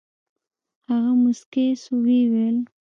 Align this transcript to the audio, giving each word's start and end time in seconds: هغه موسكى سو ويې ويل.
هغه 0.89 1.11
موسكى 1.21 1.67
سو 1.81 1.93
ويې 2.03 2.23
ويل. 2.31 2.57